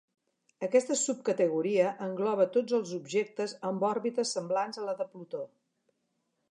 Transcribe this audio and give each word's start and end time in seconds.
Aquesta 0.67 0.95
subcategoria 1.01 1.91
engloba 2.07 2.47
tots 2.57 2.77
els 2.79 2.95
objectes 2.99 3.53
amb 3.71 3.85
òrbites 3.93 4.35
semblants 4.39 4.81
a 4.81 4.87
la 4.91 4.97
de 5.03 5.09
Plutó. 5.13 5.45